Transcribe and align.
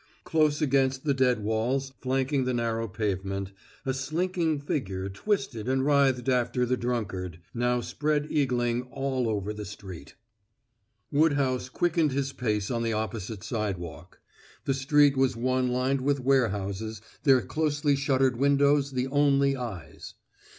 Close 0.23 0.63
against 0.63 1.03
the 1.03 1.13
dead 1.13 1.43
walls 1.43 1.93
flanking 2.01 2.45
the 2.45 2.55
narrow 2.55 2.87
pavement 2.87 3.51
a 3.85 3.93
slinking 3.93 4.59
figure 4.59 5.07
twisted 5.09 5.69
and 5.69 5.85
writhed 5.85 6.27
after 6.27 6.65
the 6.65 6.75
drunkard, 6.75 7.39
now 7.53 7.81
spread 7.81 8.27
eagling 8.31 8.87
all 8.89 9.29
over 9.29 9.53
the 9.53 9.63
street. 9.63 10.15
Woodhouse 11.11 11.69
quickened 11.69 12.13
his 12.13 12.33
pace 12.33 12.71
on 12.71 12.81
the 12.81 12.93
opposite 12.93 13.43
sidewalk. 13.43 14.19
The 14.65 14.73
street 14.73 15.15
was 15.15 15.35
one 15.37 15.67
lined 15.67 16.01
with 16.01 16.19
warehouses, 16.19 16.99
their 17.21 17.43
closely 17.43 17.95
shuttered 17.95 18.37
windows 18.37 18.93
the 18.93 19.05
only 19.05 19.55
eyes. 19.55 20.15